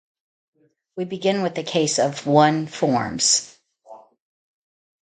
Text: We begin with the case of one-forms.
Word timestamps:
We 0.97 1.05
begin 1.05 1.43
with 1.43 1.53
the 1.53 1.61
case 1.61 1.99
of 1.99 2.25
one-forms. 2.25 3.55